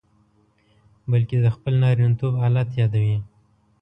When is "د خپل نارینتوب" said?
1.43-2.33